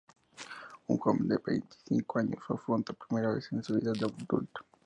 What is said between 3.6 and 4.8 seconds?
su vida de adulto.